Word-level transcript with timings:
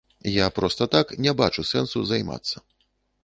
Я 0.35 0.45
проста 0.59 0.87
так 0.95 1.11
не 1.25 1.33
бачу 1.43 1.67
сэнсу 1.73 2.03
займацца. 2.13 2.57